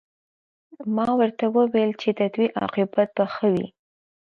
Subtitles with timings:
[0.95, 3.67] ما ورته وویل چې د دوی عاقبت به څه وي